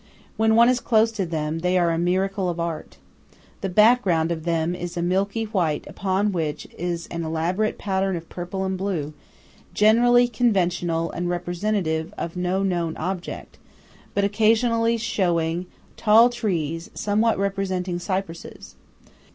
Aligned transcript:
When 0.35 0.55
one 0.55 0.67
is 0.67 0.79
close 0.79 1.11
to 1.11 1.27
them, 1.27 1.59
they 1.59 1.77
are 1.77 1.91
a 1.91 1.99
miracle 1.99 2.49
of 2.49 2.59
art. 2.59 2.97
The 3.61 3.69
background 3.69 4.31
of 4.31 4.45
them 4.45 4.73
is 4.73 4.97
a 4.97 5.01
milky 5.03 5.43
white 5.43 5.85
upon 5.85 6.31
which 6.31 6.65
is 6.75 7.05
an 7.11 7.23
elaborate 7.23 7.77
pattern 7.77 8.15
of 8.15 8.27
purple 8.27 8.63
and 8.65 8.75
blue, 8.75 9.13
generally 9.75 10.27
conventional 10.27 11.11
and 11.11 11.29
representative 11.29 12.15
of 12.17 12.35
no 12.35 12.63
known 12.63 12.97
object, 12.97 13.59
but 14.15 14.23
occasionally 14.23 14.97
showing 14.97 15.67
tall 15.97 16.31
trees 16.31 16.89
somewhat 16.95 17.37
resembling 17.55 17.99
cypresses. 17.99 18.73